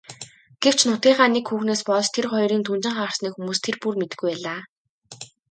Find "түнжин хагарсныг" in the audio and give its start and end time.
2.67-3.33